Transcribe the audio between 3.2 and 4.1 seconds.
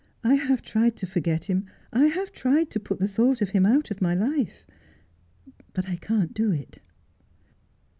of him out of